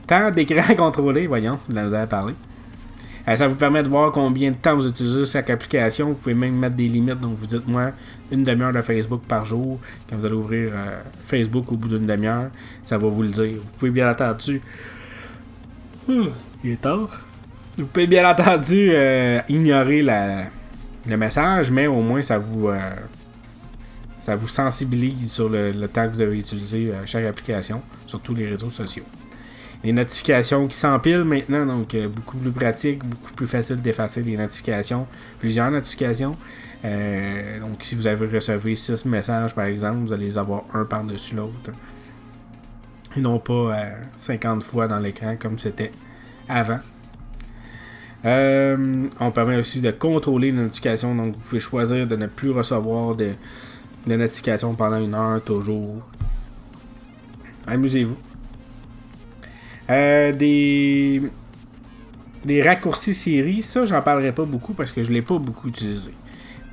temps 0.06 0.32
d'écran 0.32 0.76
contrôlé, 0.78 1.26
voyons, 1.26 1.58
vous 1.68 1.76
en 1.76 1.92
avez 1.92 2.08
parlé. 2.08 2.34
Euh, 3.28 3.36
ça 3.36 3.48
vous 3.48 3.56
permet 3.56 3.82
de 3.82 3.90
voir 3.90 4.12
combien 4.12 4.52
de 4.52 4.56
temps 4.56 4.76
vous 4.76 4.88
utilisez 4.88 5.26
chaque 5.26 5.50
application. 5.50 6.10
Vous 6.10 6.14
pouvez 6.14 6.36
même 6.36 6.56
mettre 6.56 6.76
des 6.76 6.88
limites. 6.88 7.20
Donc, 7.20 7.38
vous 7.38 7.48
dites, 7.48 7.68
moi, 7.68 7.92
une 8.32 8.44
demi-heure 8.44 8.72
de 8.72 8.82
Facebook 8.82 9.22
par 9.28 9.44
jour. 9.44 9.80
Quand 10.10 10.16
vous 10.18 10.26
allez 10.26 10.36
ouvrir 10.36 10.72
Facebook 11.28 11.70
au 11.72 11.76
bout 11.76 11.90
d'une 11.90 12.06
demi-heure, 12.06 12.52
ça 12.84 12.98
va 12.98 13.08
vous 13.08 13.24
le 13.24 13.30
dire. 13.30 13.56
Vous 13.56 13.78
pouvez 13.80 13.92
bien 13.92 14.10
entendu. 14.10 14.62
il 16.08 16.32
est 16.72 16.82
tard. 16.82 17.27
Vous 17.78 17.86
pouvez 17.86 18.08
bien 18.08 18.30
entendu 18.30 18.92
ignorer 19.50 20.02
la, 20.02 20.46
le 21.08 21.18
message, 21.18 21.70
mais 21.70 21.88
au 21.88 22.02
moins 22.02 22.22
ça 22.22 22.38
vous 22.38 22.70
ça 24.28 24.36
vous 24.36 24.50
sensibilise 24.50 25.32
sur 25.32 25.48
le, 25.48 25.88
temps 25.88 26.06
que 26.06 26.12
vous 26.12 26.20
avez 26.20 26.38
utilisé 26.38 26.92
euh, 26.92 27.04
chaque 27.06 27.24
application, 27.24 27.82
sur 28.08 28.20
tous 28.20 28.36
les 28.36 28.46
réseaux 28.46 28.70
sociaux. 28.70 29.06
Les 29.86 29.94
notifications 29.94 30.68
qui 30.68 30.76
s'empilent 30.76 31.24
maintenant, 31.24 31.66
donc 31.66 31.96
euh, 31.96 32.10
beaucoup 32.10 32.36
plus 32.36 32.52
pratique, 32.52 33.06
beaucoup 33.06 33.32
plus 33.32 33.48
facile 33.48 33.78
d'effacer 33.78 34.22
les 34.24 34.36
notifications, 34.36 35.08
plusieurs 35.40 35.72
notifications. 35.72 36.36
Euh, 36.84 37.62
donc 37.62 37.78
si 37.84 37.96
vous 37.96 38.06
avez 38.06 38.28
reçu 38.28 38.76
6 38.76 39.06
messages 39.06 39.56
par 39.56 39.64
exemple, 39.64 40.00
vous 40.00 40.12
allez 40.12 40.26
les 40.26 40.38
avoir 40.38 40.66
un 40.74 40.84
par-dessus 40.84 41.34
l'autre. 41.34 41.72
Et 43.16 43.22
non 43.22 43.40
pas 43.40 43.78
50 44.18 44.62
fois 44.62 44.90
dans 44.90 45.00
l'écran 45.00 45.38
comme 45.40 45.58
c'était 45.58 45.94
avant. 46.50 46.80
On 49.20 49.32
permet 49.32 49.58
aussi 49.58 49.82
de 49.82 49.92
contrôler 49.92 50.52
les 50.52 50.58
notifications, 50.58 51.16
donc 51.16 51.36
vous 51.36 51.42
pouvez 51.42 51.60
choisir 51.60 52.06
de 52.08 52.16
ne 52.16 52.28
plus 52.28 52.52
recevoir 52.52 53.16
de 53.16 53.36
notifications 54.06 54.74
pendant 54.76 55.00
une 55.00 55.14
heure, 55.14 55.42
toujours. 55.44 56.02
Amusez-vous. 57.68 58.18
Euh, 59.90 60.32
des 60.34 61.22
des 62.46 62.62
raccourcis 62.62 63.14
Siri, 63.14 63.62
ça, 63.62 63.86
j'en 63.86 64.02
parlerai 64.02 64.32
pas 64.32 64.46
beaucoup 64.46 64.74
parce 64.74 64.92
que 64.92 65.04
je 65.04 65.12
l'ai 65.12 65.22
pas 65.22 65.38
beaucoup 65.38 65.68
utilisé. 65.68 66.12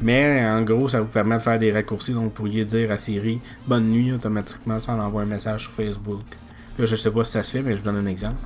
Mais 0.01 0.45
en 0.45 0.63
gros, 0.63 0.89
ça 0.89 1.01
vous 1.01 1.09
permet 1.09 1.37
de 1.37 1.43
faire 1.43 1.59
des 1.59 1.73
raccourcis. 1.73 2.13
Donc, 2.13 2.25
vous 2.25 2.31
pourriez 2.31 2.65
dire 2.65 2.91
à 2.93 2.99
Siri 2.99 3.41
bonne 3.67 3.89
nuit 3.91 4.13
automatiquement, 4.13 4.79
ça 4.79 4.93
envoie 4.95 5.23
un 5.23 5.27
message 5.27 5.63
sur 5.63 5.73
Facebook. 5.73 6.23
Là, 6.79 6.87
je 6.87 6.97
sais 6.97 7.11
pas 7.11 7.25
si 7.25 7.33
ça 7.33 7.43
se 7.43 7.53
fait, 7.53 7.63
mais 7.63 7.73
je 7.73 7.77
vous 7.77 7.85
donne 7.85 7.97
un 7.97 8.07
exemple. 8.07 8.37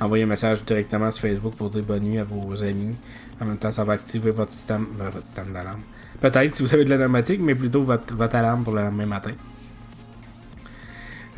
Envoyez 0.00 0.24
un 0.24 0.26
message 0.26 0.64
directement 0.64 1.10
sur 1.10 1.22
Facebook 1.22 1.54
pour 1.54 1.70
dire 1.70 1.82
bonne 1.82 2.02
nuit 2.02 2.18
à 2.18 2.24
vos 2.24 2.62
amis. 2.62 2.96
En 3.40 3.44
même 3.44 3.58
temps, 3.58 3.70
ça 3.70 3.84
va 3.84 3.94
activer 3.94 4.30
votre 4.30 4.52
système, 4.52 4.86
ben, 4.98 5.10
votre 5.10 5.26
système 5.26 5.52
d'alarme. 5.52 5.82
Peut-être 6.20 6.54
si 6.54 6.62
vous 6.62 6.74
avez 6.74 6.84
de 6.84 6.90
l'automatique, 6.90 7.40
mais 7.40 7.54
plutôt 7.54 7.82
votre, 7.82 8.34
alarme 8.34 8.64
pour 8.64 8.74
le 8.74 8.82
lendemain 8.82 9.06
matin. 9.06 9.30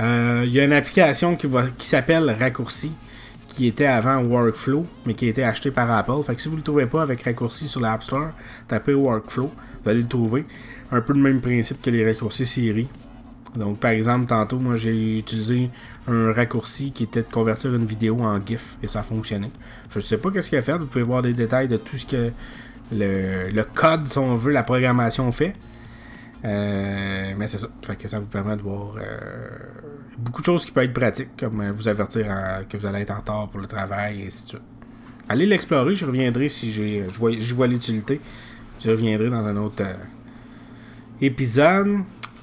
Euh, 0.01 0.45
il 0.47 0.53
y 0.53 0.61
a 0.61 0.65
une 0.65 0.73
application 0.73 1.37
qui, 1.37 1.49
qui 1.77 1.87
s'appelle 1.87 2.35
Raccourci 2.39 2.93
qui 3.49 3.67
était 3.67 3.87
avant 3.87 4.23
Workflow, 4.23 4.87
mais 5.05 5.15
qui 5.15 5.27
a 5.27 5.31
été 5.31 5.43
acheté 5.43 5.71
par 5.73 5.91
Apple. 5.91 6.23
Fait 6.25 6.37
que 6.37 6.41
si 6.41 6.49
vous 6.49 6.55
ne 6.55 6.61
le 6.61 6.65
trouvez 6.65 6.87
pas 6.87 7.03
avec 7.03 7.23
raccourci 7.23 7.67
sur 7.67 7.81
l'App 7.81 8.05
Store, 8.05 8.29
tapez 8.69 8.95
Workflow, 8.95 9.51
vous 9.83 9.91
allez 9.91 10.03
le 10.03 10.07
trouver. 10.07 10.45
Un 10.93 11.01
peu 11.01 11.13
le 11.13 11.19
même 11.19 11.41
principe 11.41 11.83
que 11.83 11.91
les 11.91 12.05
raccourcis 12.05 12.47
Siri. 12.47 12.89
Donc, 13.57 13.79
par 13.79 13.91
exemple, 13.93 14.27
tantôt, 14.27 14.59
moi, 14.59 14.77
j'ai 14.77 15.19
utilisé 15.19 15.71
un 16.07 16.33
raccourci 16.33 16.93
qui 16.93 17.05
était 17.05 17.23
de 17.23 17.29
convertir 17.29 17.75
une 17.75 17.87
vidéo 17.87 18.21
en 18.21 18.39
GIF 18.45 18.77
et 18.83 18.89
ça 18.89 19.01
a 19.01 19.03
fonctionné. 19.03 19.51
Je 19.91 19.99
ne 19.99 20.03
sais 20.03 20.19
pas 20.19 20.31
qu'est-ce 20.31 20.51
qu'il 20.51 20.59
a 20.59 20.63
fait. 20.63 20.77
Vous 20.77 20.87
pouvez 20.87 21.05
voir 21.05 21.23
des 21.23 21.33
détails 21.33 21.69
de 21.69 21.77
tout 21.77 21.97
ce 21.97 22.07
que 22.07 22.31
le, 22.93 23.63
code, 23.75 24.07
si 24.07 24.19
on 24.19 24.37
veut, 24.37 24.53
la 24.53 24.63
programmation 24.63 25.31
fait. 25.33 25.55
Euh, 26.45 27.35
mais 27.37 27.49
c'est 27.49 27.59
ça. 27.59 27.69
Fait 27.83 27.97
que 27.97 28.07
ça 28.07 28.21
vous 28.21 28.27
permet 28.27 28.57
de 28.57 28.63
voir 28.63 28.95
euh, 28.97 29.49
beaucoup 30.19 30.41
de 30.41 30.47
choses 30.47 30.65
qui 30.65 30.71
peuvent 30.71 30.85
être 30.85 30.93
pratiques, 30.93 31.37
comme 31.39 31.61
euh, 31.61 31.73
vous 31.73 31.89
avertir 31.89 32.27
que 32.69 32.77
vous 32.77 32.87
allez 32.87 33.01
être 33.01 33.11
en 33.11 33.19
retard 33.19 33.49
pour 33.49 33.61
le 33.61 33.67
travail 33.67 34.23
et 34.23 34.27
ainsi 34.27 34.45
de 34.45 34.49
suite. 34.51 34.63
Allez 35.29 35.47
l'explorer, 35.47 35.97
je 35.97 36.07
reviendrai 36.07 36.49
si 36.49 36.73
j'ai, 36.73 37.07
je 37.13 37.19
vois, 37.19 37.33
je 37.33 37.55
vois 37.55 37.67
l'utilité. 37.67 38.21
Je 38.81 38.91
reviendrai 38.91 39.31
dans 39.31 39.45
un 39.45 39.57
autre 39.57 39.83
épisode. 41.21 41.99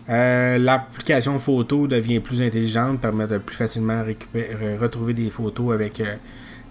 L'application 0.07 1.39
photo 1.39 1.87
devient 1.87 2.19
plus 2.19 2.41
intelligente, 2.41 2.99
permet 3.01 3.27
de 3.27 3.37
plus 3.37 3.55
facilement 3.55 4.03
retrouver 4.79 5.13
des 5.13 5.29
photos 5.29 5.73
avec 5.73 6.01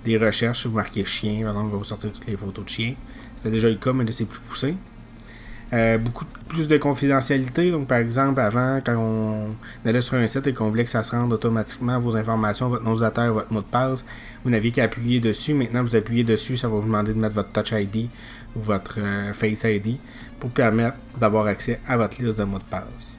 des 0.04 0.18
recherches. 0.18 0.66
Vous 0.66 0.76
marquez 0.76 1.04
chien, 1.04 1.42
par 1.42 1.52
exemple, 1.52 1.72
va 1.72 1.78
vous 1.78 1.84
sortir 1.84 2.12
toutes 2.12 2.26
les 2.26 2.36
photos 2.36 2.64
de 2.64 2.70
chiens. 2.70 2.94
C'était 3.36 3.50
déjà 3.50 3.68
le 3.68 3.76
cas, 3.76 3.92
mais 3.92 4.04
là 4.04 4.12
c'est 4.12 4.26
plus 4.26 4.40
poussé. 4.40 4.74
Euh, 5.72 5.98
beaucoup 5.98 6.24
plus 6.48 6.68
de 6.68 6.76
confidentialité. 6.76 7.70
Donc, 7.70 7.88
par 7.88 7.98
exemple, 7.98 8.38
avant, 8.40 8.78
quand 8.84 8.96
on 8.96 9.56
allait 9.88 10.00
sur 10.02 10.14
un 10.14 10.26
site 10.26 10.46
et 10.46 10.52
qu'on 10.52 10.68
voulait 10.68 10.84
que 10.84 10.90
ça 10.90 11.02
se 11.02 11.10
rende 11.10 11.32
automatiquement 11.32 11.98
vos 11.98 12.16
informations, 12.16 12.68
votre 12.68 12.84
nom 12.84 12.92
d'utilisateur, 12.92 13.32
votre 13.32 13.52
mot 13.52 13.60
de 13.60 13.66
passe, 13.66 14.04
vous 14.44 14.50
n'aviez 14.50 14.70
qu'à 14.70 14.84
appuyer 14.84 15.18
dessus. 15.18 15.52
Maintenant, 15.52 15.82
vous 15.82 15.96
appuyez 15.96 16.22
dessus, 16.22 16.56
ça 16.56 16.68
va 16.68 16.76
vous 16.76 16.86
demander 16.86 17.12
de 17.12 17.18
mettre 17.18 17.34
votre 17.34 17.50
Touch 17.50 17.72
ID 17.72 18.08
ou 18.54 18.60
votre 18.60 18.98
euh, 19.00 19.32
Face 19.32 19.64
ID 19.64 19.98
pour 20.38 20.50
permettre 20.50 20.96
d'avoir 21.18 21.46
accès 21.46 21.80
à 21.88 21.96
votre 21.96 22.22
liste 22.22 22.38
de 22.38 22.44
mots 22.44 22.58
de 22.58 22.64
passe. 22.64 23.16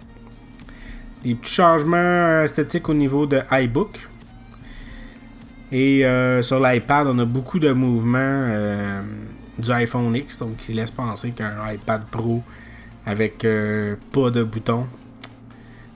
Des 1.26 1.36
petits 1.36 1.56
changements 1.56 2.42
esthétiques 2.42 2.88
au 2.88 2.94
niveau 2.94 3.26
de 3.26 3.42
iBook. 3.52 4.00
Et 5.72 6.06
euh, 6.06 6.42
sur 6.42 6.60
l'iPad, 6.60 7.08
on 7.08 7.20
a 7.20 7.26
beaucoup 7.26 7.60
de 7.60 7.72
mouvements 7.74 9.02
du 9.58 9.72
iPhone 9.72 10.16
X, 10.16 10.40
donc 10.40 10.58
qui 10.58 10.74
laisse 10.74 10.92
penser 10.92 11.32
qu'un 11.32 11.54
iPad 11.72 12.06
Pro 12.06 12.42
avec 13.06 13.46
euh, 13.46 13.96
pas 14.12 14.32
de 14.32 14.44
bouton 14.44 14.88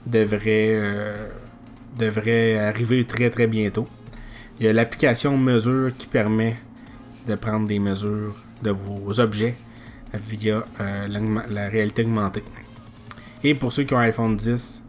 devrait, 0.06 0.70
euh, 0.70 1.28
devrait 1.98 2.58
arriver 2.58 3.04
très 3.04 3.30
très 3.30 3.46
bientôt. 3.46 3.88
Il 4.58 4.66
y 4.66 4.68
a 4.68 4.72
l'application 4.72 5.36
mesure 5.36 5.90
qui 5.96 6.06
permet 6.06 6.56
de 7.26 7.34
prendre 7.34 7.66
des 7.66 7.78
mesures 7.78 8.36
de 8.62 8.70
vos 8.70 9.20
objets 9.20 9.54
via 10.14 10.64
euh, 10.80 11.40
la, 11.48 11.68
réalité 11.68 12.04
augmentée. 12.04 12.44
Et 13.42 13.54
pour 13.54 13.72
ceux 13.72 13.84
qui 13.84 13.94
ont 13.94 13.98
un 13.98 14.02
iPhone 14.02 14.36
10, 14.36 14.82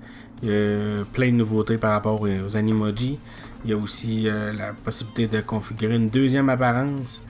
il 0.44 0.50
y 0.50 0.54
a 0.54 1.06
plein 1.14 1.28
de 1.28 1.36
nouveautés 1.36 1.78
par 1.78 1.92
rapport 1.92 2.22
aux 2.22 2.58
Animoji. 2.58 3.20
Il 3.64 3.70
y 3.70 3.74
a 3.74 3.78
aussi 3.78 4.24
la 4.24 4.74
possibilité 4.74 5.38
de 5.38 5.42
configurer 5.42 5.96
une 5.96 6.10
deuxième 6.10 6.50
apparence 6.50 7.22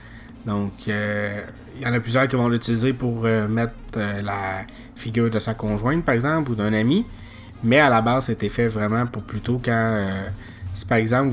donc, 0.46 0.72
euh, 0.88 1.40
il 1.76 1.82
y 1.82 1.86
en 1.86 1.92
a 1.92 2.00
plusieurs 2.00 2.26
qui 2.26 2.36
vont 2.36 2.48
l'utiliser 2.48 2.92
pour 2.92 3.22
euh, 3.24 3.46
mettre 3.46 3.72
euh, 3.96 4.22
la 4.22 4.62
figure 4.96 5.30
de 5.30 5.38
sa 5.38 5.54
conjointe, 5.54 6.04
par 6.04 6.14
exemple, 6.14 6.50
ou 6.50 6.54
d'un 6.54 6.72
ami. 6.72 7.06
Mais 7.64 7.78
à 7.78 7.88
la 7.88 8.02
base, 8.02 8.26
c'était 8.26 8.48
fait 8.48 8.66
vraiment 8.66 9.06
pour 9.06 9.22
plutôt 9.22 9.60
quand, 9.64 10.04
si 10.74 10.84
par 10.84 10.98
exemple, 10.98 11.32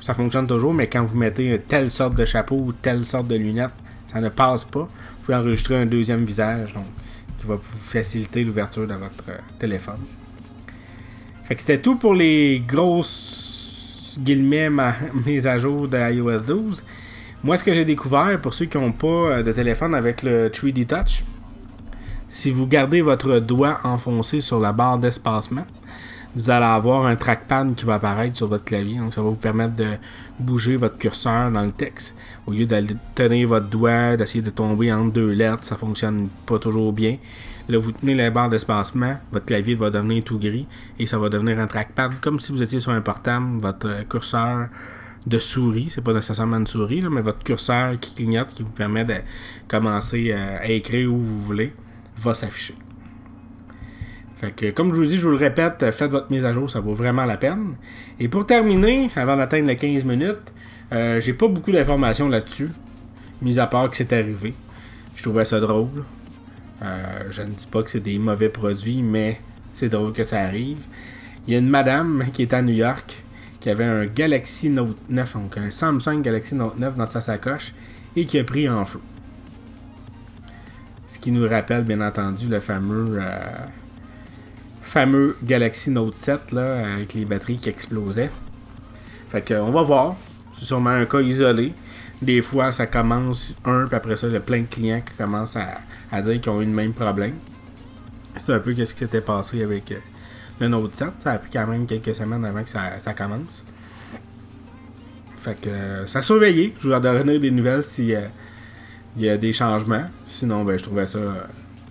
ça 0.00 0.14
fonctionne 0.14 0.46
toujours, 0.46 0.72
mais 0.72 0.86
quand 0.86 1.04
vous 1.04 1.16
mettez 1.16 1.60
telle 1.68 1.90
sorte 1.90 2.14
de 2.14 2.24
chapeau 2.24 2.56
ou 2.56 2.72
telle 2.72 3.04
sorte 3.04 3.28
de 3.28 3.36
lunettes, 3.36 3.70
ça 4.10 4.20
ne 4.22 4.30
passe 4.30 4.64
pas. 4.64 4.80
Vous 4.80 5.24
pouvez 5.26 5.36
enregistrer 5.36 5.76
un 5.76 5.84
deuxième 5.84 6.24
visage, 6.24 6.72
donc, 6.72 6.86
qui 7.38 7.46
va 7.46 7.56
vous 7.56 7.78
faciliter 7.82 8.44
l'ouverture 8.44 8.86
de 8.86 8.94
votre 8.94 9.24
téléphone. 9.58 10.00
C'était 11.60 11.78
tout 11.78 11.96
pour 11.96 12.14
les 12.14 12.62
grosses 12.66 14.16
guillemets 14.18 14.70
mises 15.26 15.46
à 15.46 15.58
jour 15.58 15.88
de 15.88 15.96
iOS 15.96 16.40
12. 16.40 16.84
Moi, 17.44 17.56
ce 17.56 17.64
que 17.64 17.72
j'ai 17.74 17.84
découvert, 17.84 18.40
pour 18.40 18.54
ceux 18.54 18.66
qui 18.66 18.78
n'ont 18.78 18.92
pas 18.92 19.06
euh, 19.06 19.42
de 19.42 19.52
téléphone 19.52 19.94
avec 19.94 20.22
le 20.22 20.48
3D 20.48 20.86
Touch, 20.86 21.24
si 22.28 22.50
vous 22.50 22.66
gardez 22.66 23.00
votre 23.00 23.40
doigt 23.40 23.78
enfoncé 23.84 24.40
sur 24.40 24.60
la 24.60 24.72
barre 24.72 24.98
d'espacement, 24.98 25.66
vous 26.34 26.50
allez 26.50 26.64
avoir 26.64 27.06
un 27.06 27.16
trackpad 27.16 27.74
qui 27.74 27.84
va 27.84 27.94
apparaître 27.94 28.36
sur 28.36 28.46
votre 28.46 28.64
clavier. 28.64 28.98
Donc, 28.98 29.14
ça 29.14 29.22
va 29.22 29.28
vous 29.28 29.36
permettre 29.36 29.74
de 29.74 29.86
bouger 30.38 30.76
votre 30.76 30.96
curseur 30.96 31.50
dans 31.50 31.64
le 31.64 31.72
texte. 31.72 32.14
Au 32.46 32.52
lieu 32.52 32.64
d'aller 32.64 32.96
tenir 33.14 33.48
votre 33.48 33.68
doigt, 33.68 34.16
d'essayer 34.16 34.42
de 34.42 34.50
tomber 34.50 34.92
entre 34.92 35.12
deux 35.12 35.30
lettres, 35.30 35.64
ça 35.64 35.76
fonctionne 35.76 36.28
pas 36.46 36.58
toujours 36.58 36.92
bien. 36.92 37.18
Là, 37.68 37.78
vous 37.78 37.92
tenez 37.92 38.14
la 38.14 38.30
barre 38.30 38.50
d'espacement, 38.50 39.16
votre 39.30 39.46
clavier 39.46 39.74
va 39.74 39.90
devenir 39.90 40.24
tout 40.24 40.38
gris 40.38 40.66
et 40.98 41.06
ça 41.06 41.18
va 41.18 41.28
devenir 41.28 41.60
un 41.60 41.66
trackpad 41.66 42.12
comme 42.20 42.40
si 42.40 42.50
vous 42.50 42.62
étiez 42.62 42.80
sur 42.80 42.92
un 42.92 43.00
portable. 43.00 43.60
Votre 43.60 44.06
curseur 44.08 44.68
de 45.26 45.38
souris, 45.38 45.88
c'est 45.90 46.02
pas 46.02 46.12
nécessairement 46.12 46.56
une 46.56 46.66
souris, 46.66 47.02
mais 47.02 47.20
votre 47.20 47.44
curseur 47.44 47.98
qui 48.00 48.14
clignote, 48.14 48.48
qui 48.48 48.62
vous 48.62 48.72
permet 48.72 49.04
de 49.04 49.14
commencer 49.68 50.32
à, 50.32 50.68
écrire 50.68 51.12
où 51.12 51.18
vous 51.18 51.42
voulez, 51.42 51.72
va 52.16 52.34
s'afficher. 52.34 52.74
Fait 54.42 54.50
que, 54.50 54.70
comme 54.72 54.92
je 54.92 55.00
vous 55.00 55.06
dis, 55.06 55.18
je 55.18 55.22
vous 55.22 55.30
le 55.30 55.36
répète, 55.36 55.88
faites 55.92 56.10
votre 56.10 56.28
mise 56.32 56.44
à 56.44 56.52
jour, 56.52 56.68
ça 56.68 56.80
vaut 56.80 56.94
vraiment 56.94 57.24
la 57.24 57.36
peine. 57.36 57.76
Et 58.18 58.26
pour 58.28 58.44
terminer, 58.44 59.08
avant 59.14 59.36
d'atteindre 59.36 59.68
les 59.68 59.76
15 59.76 60.04
minutes, 60.04 60.52
euh, 60.92 61.20
j'ai 61.20 61.32
pas 61.32 61.46
beaucoup 61.46 61.70
d'informations 61.70 62.28
là-dessus, 62.28 62.68
mis 63.40 63.60
à 63.60 63.68
part 63.68 63.88
que 63.88 63.96
c'est 63.96 64.12
arrivé. 64.12 64.54
Je 65.14 65.22
trouvais 65.22 65.44
ça 65.44 65.60
drôle. 65.60 66.02
Euh, 66.82 67.22
je 67.30 67.42
ne 67.42 67.50
dis 67.50 67.66
pas 67.66 67.84
que 67.84 67.90
c'est 67.90 68.00
des 68.00 68.18
mauvais 68.18 68.48
produits, 68.48 69.00
mais 69.00 69.40
c'est 69.70 69.88
drôle 69.88 70.12
que 70.12 70.24
ça 70.24 70.40
arrive. 70.40 70.80
Il 71.46 71.52
y 71.52 71.56
a 71.56 71.60
une 71.60 71.68
madame 71.68 72.24
qui 72.32 72.42
est 72.42 72.52
à 72.52 72.62
New 72.62 72.74
York 72.74 73.22
qui 73.60 73.70
avait 73.70 73.84
un 73.84 74.06
Galaxy 74.06 74.70
Note 74.70 74.96
9, 75.08 75.34
donc 75.34 75.56
un 75.56 75.70
Samsung 75.70 76.20
Galaxy 76.20 76.56
Note 76.56 76.76
9 76.80 76.96
dans 76.96 77.06
sa 77.06 77.20
sacoche 77.20 77.72
et 78.16 78.24
qui 78.24 78.40
a 78.40 78.42
pris 78.42 78.68
en 78.68 78.84
feu. 78.84 79.00
Ce 81.06 81.20
qui 81.20 81.30
nous 81.30 81.48
rappelle 81.48 81.84
bien 81.84 82.00
entendu 82.00 82.48
le 82.48 82.58
fameux 82.58 83.18
euh, 83.20 83.30
fameux 84.82 85.36
Galaxy 85.42 85.90
Note 85.90 86.14
7 86.14 86.52
là, 86.52 86.94
avec 86.94 87.14
les 87.14 87.24
batteries 87.24 87.58
qui 87.58 87.68
explosaient. 87.68 88.30
Fait 89.30 89.42
que 89.42 89.54
on 89.54 89.70
va 89.70 89.82
voir. 89.82 90.16
C'est 90.58 90.66
sûrement 90.66 90.90
un 90.90 91.06
cas 91.06 91.20
isolé. 91.20 91.72
Des 92.20 92.42
fois 92.42 92.70
ça 92.72 92.86
commence 92.86 93.54
un, 93.64 93.86
puis 93.86 93.96
après 93.96 94.16
ça, 94.16 94.26
il 94.26 94.34
y 94.34 94.36
a 94.36 94.40
plein 94.40 94.60
de 94.60 94.66
clients 94.66 95.00
qui 95.00 95.14
commencent 95.14 95.56
à, 95.56 96.22
dire 96.22 96.40
qu'ils 96.40 96.52
ont 96.52 96.60
eu 96.60 96.66
le 96.66 96.72
même 96.72 96.92
problème. 96.92 97.34
C'est 98.36 98.52
un 98.52 98.60
peu 98.60 98.74
ce 98.74 98.92
qui 98.92 98.98
s'était 98.98 99.20
passé 99.20 99.62
avec 99.62 99.92
euh, 99.92 99.96
le 100.60 100.68
Note 100.68 100.94
7. 100.94 101.08
Ça 101.18 101.32
a 101.32 101.38
pris 101.38 101.50
quand 101.52 101.66
même 101.66 101.86
quelques 101.86 102.14
semaines 102.14 102.44
avant 102.44 102.62
que 102.62 102.70
ça, 102.70 103.14
commence. 103.16 103.64
Fait 105.36 105.60
que 105.60 105.68
euh, 105.68 106.06
ça 106.06 106.20
a 106.20 106.22
surveillé. 106.22 106.74
Je 106.80 106.88
vous 106.88 106.94
en 106.94 107.00
donnerai 107.00 107.38
des 107.38 107.50
nouvelles 107.50 107.82
s'il 107.82 108.14
euh, 108.14 108.28
y 109.16 109.28
a 109.28 109.36
des 109.36 109.52
changements. 109.52 110.04
Sinon, 110.26 110.64
ben, 110.64 110.78
je 110.78 110.84
trouvais 110.84 111.06
ça 111.06 111.18
euh, 111.18 111.42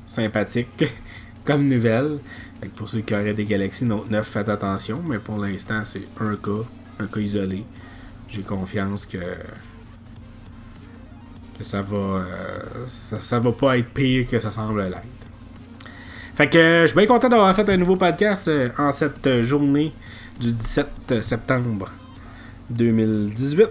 sympathique 0.07 0.85
comme 1.45 1.67
nouvelle. 1.67 2.19
Pour 2.69 2.89
ceux 2.89 3.01
qui 3.01 3.13
auraient 3.13 3.33
des 3.33 3.45
Galaxy 3.45 3.85
Note 3.85 4.09
9, 4.09 4.27
faites 4.27 4.49
attention. 4.49 5.01
Mais 5.07 5.19
pour 5.19 5.37
l'instant, 5.37 5.81
c'est 5.85 6.07
un 6.19 6.35
cas, 6.35 6.63
un 6.99 7.07
cas 7.07 7.19
isolé. 7.19 7.63
J'ai 8.27 8.41
confiance 8.41 9.05
que, 9.05 9.17
ça 11.61 11.81
va 11.81 12.23
ça, 12.87 13.19
ça 13.19 13.39
va 13.39 13.51
pas 13.51 13.77
être 13.77 13.89
pire 13.89 14.25
que 14.27 14.39
ça 14.39 14.51
semble 14.51 14.83
l'être. 14.83 15.01
Fait 16.35 16.49
que 16.49 16.81
je 16.83 16.87
suis 16.87 16.95
bien 16.95 17.05
content 17.05 17.29
d'avoir 17.29 17.55
fait 17.55 17.69
un 17.69 17.77
nouveau 17.77 17.97
podcast 17.97 18.47
euh, 18.47 18.69
en 18.77 18.91
cette 18.91 19.41
journée 19.41 19.91
du 20.39 20.53
17 20.53 21.21
septembre 21.21 21.89
2018. 22.69 23.67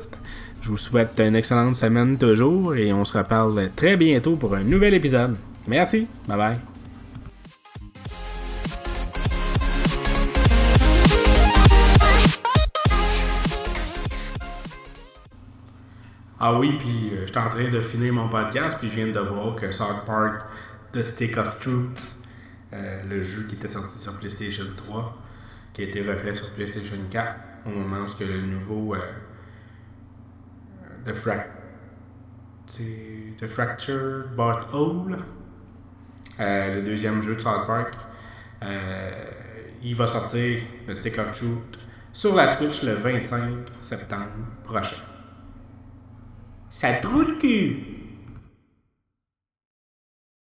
Je 0.63 0.69
vous 0.69 0.77
souhaite 0.77 1.19
une 1.19 1.37
excellente 1.37 1.77
semaine 1.77 2.19
toujours 2.19 2.75
et 2.75 2.93
on 2.93 3.05
se 3.05 3.17
reparle 3.17 3.71
très 3.75 3.97
bientôt 3.97 4.37
pour 4.37 4.55
un 4.55 4.63
nouvel 4.63 4.95
épisode. 4.95 5.37
Merci, 5.67 6.07
bye 6.29 6.37
bye. 6.37 6.70
Ah 16.43 16.59
oui, 16.59 16.79
puis 16.79 17.11
euh, 17.13 17.27
j'étais 17.27 17.39
en 17.39 17.51
train 17.51 17.69
de 17.69 17.83
finir 17.83 18.15
mon 18.15 18.29
podcast, 18.31 18.79
puis 18.79 18.89
je 18.89 18.95
viens 18.95 19.09
de 19.09 19.21
voir 19.21 19.55
que 19.57 19.71
South 19.73 20.07
Park 20.07 20.43
The 20.93 21.05
Stick 21.05 21.37
of 21.37 21.61
Truth, 21.61 22.17
euh, 22.73 23.03
le 23.09 23.23
jeu 23.23 23.45
qui 23.45 23.55
était 23.55 23.69
sorti 23.69 23.99
sur 23.99 24.17
PlayStation 24.19 24.65
3, 24.77 25.17
qui 25.73 25.83
a 25.83 25.85
été 25.85 26.03
refait 26.03 26.35
sur 26.35 26.51
PlayStation 26.53 26.97
4, 27.11 27.35
au 27.67 27.71
moment 27.71 28.07
où 28.07 28.25
le 28.25 28.41
nouveau 28.41 28.95
euh, 28.95 28.99
The, 31.05 31.15
Frac 31.15 31.51
The 32.67 33.47
Fracture 33.47 34.29
But 34.37 34.73
Hole, 34.73 35.19
euh, 36.41 36.75
le 36.77 36.83
deuxième 36.83 37.23
jeu 37.23 37.37
de 37.37 37.41
South 37.41 37.67
Park, 37.67 37.95
il 39.83 39.95
va 39.95 40.07
sortir 40.07 40.61
le 40.87 40.95
Stick 40.95 41.19
of 41.19 41.33
Truth 41.39 41.79
sur 42.13 42.35
la 42.35 42.49
Switch 42.49 42.83
le 42.83 42.95
25 42.95 43.67
septembre 43.81 44.47
prochain. 44.65 45.10
Ça 46.71 46.93
trouve 46.93 47.25
le 47.25 47.35
cul! 47.35 47.90